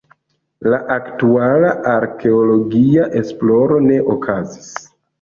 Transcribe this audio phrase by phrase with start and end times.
[0.73, 4.77] La aktuala arkeologia esploro ne okazis.